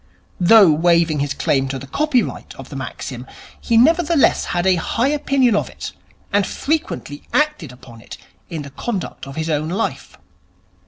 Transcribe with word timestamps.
Though 0.39 0.71
waiving 0.71 1.19
his 1.19 1.35
claim 1.35 1.67
to 1.67 1.77
the 1.77 1.85
copyright 1.85 2.55
of 2.55 2.69
the 2.69 2.75
maxim, 2.75 3.27
he 3.61 3.77
nevertheless 3.77 4.45
had 4.45 4.65
a 4.65 4.73
high 4.81 5.09
opinion 5.09 5.55
of 5.55 5.69
it, 5.69 5.91
and 6.33 6.43
frequently 6.47 7.21
acted 7.35 7.71
upon 7.71 8.01
it 8.01 8.17
in 8.49 8.63
the 8.63 8.71
conduct 8.71 9.27
of 9.27 9.35
his 9.35 9.47
own 9.51 9.69
life. 9.69 10.17